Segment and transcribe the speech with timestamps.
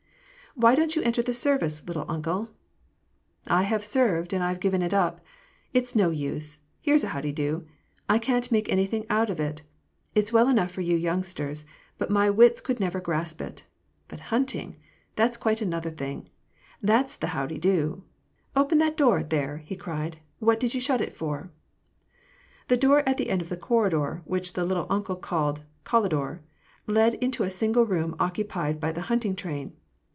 [0.53, 2.49] "Why don't you enter the service, * little uncle'?""
[3.47, 5.21] I have served and I Ve given it up.
[5.71, 7.65] It is no use— here's a how de do!—
[8.09, 9.61] I can't make anything out of it.
[10.13, 11.65] It's well enough for you youngsters,
[11.97, 13.63] but my wits could never grasp it.
[14.09, 14.75] But hunting!
[15.15, 16.27] That's quite another thing!
[16.81, 18.03] That's the how de do!
[18.53, 21.49] Open that door, there!" he cried." What did you shut it for?"
[22.67, 26.39] The door at the end of the corridor— which the "little uncle" called collidor—
[26.97, 29.77] led into a single room occupied by the hunting train.